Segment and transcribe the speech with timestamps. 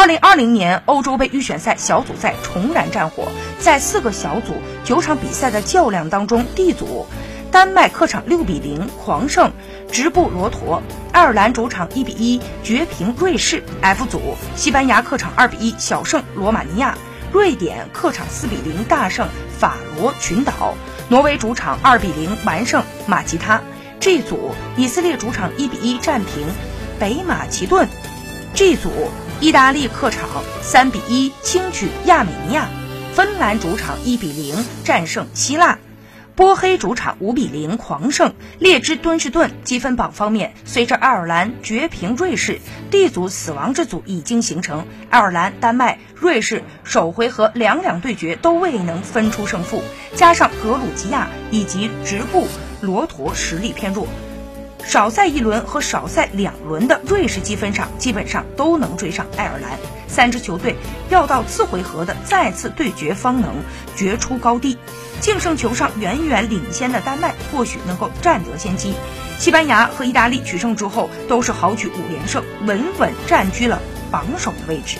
[0.00, 7.06] 二零二零年欧洲杯预选赛小组赛重燃战火，在四个小组九场比赛的较量当中，D 组
[7.52, 9.52] 丹麦客场六比零狂胜
[9.92, 10.82] 直布罗陀，
[11.12, 16.96] 爱尔兰主场一比一绝平瑞士；F 组西班牙客场二比一小胜罗马尼亚，
[17.30, 19.28] 瑞典客场四比零大胜
[19.58, 20.74] 法罗群岛，
[21.10, 23.60] 挪威主场二比零完胜马吉他。
[24.00, 26.46] G 组以色列主场一比一战平
[26.98, 27.86] 北马其顿
[28.54, 28.88] ，G 组
[29.40, 30.28] 意大利客场
[30.60, 32.68] 三比一轻取亚美尼亚，
[33.14, 35.78] 芬兰主场一比零战胜希腊，
[36.34, 39.50] 波黑主场五比零狂胜列支敦士顿。
[39.64, 49.82] 积分榜方面，随着爱尔兰绝平瑞士，D 组死亡之组已经形成，爱尔兰、丹麦、瑞士首回合两两对决都未能分出胜负，
[50.14, 52.46] 加上格鲁吉亚以及直布。
[52.82, 54.06] 罗陀实力偏弱，
[54.84, 59.78] 少赛一轮和少赛两轮的瑞士积分上基本上都能追上爱尔兰。
[60.08, 60.74] 三支球队
[61.08, 63.54] 要到次回合的再次对决方能
[63.94, 64.76] 决出高低。
[65.20, 68.94] 净胜球上远远领先的丹麦或许能够占得先机。
[69.38, 74.98] 西班牙和意大利取胜之后都是豪取五连胜，稳稳占据了榜首的位置。